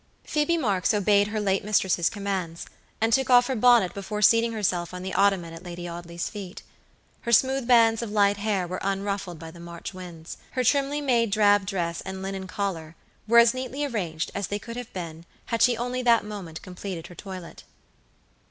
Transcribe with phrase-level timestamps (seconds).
[0.23, 2.65] Phoebe Marks obeyed her late mistress' commands,
[2.99, 6.63] and took off her bonnet before seating herself on the ottoman at Lady Audley's feet.
[7.19, 11.29] Her smooth bands of light hair were unruffled by the March winds; her trimly made
[11.29, 12.95] drab dress and linen collar
[13.27, 17.05] were as neatly arranged as they could have been had she only that moment completed
[17.05, 17.63] her toilet.